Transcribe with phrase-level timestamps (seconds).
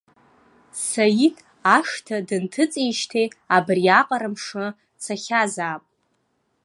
[0.85, 1.35] Саид
[1.77, 4.65] ашҭа дынҭыҵижьҭеи абри аҟара мшы
[5.01, 5.83] цахьазаап.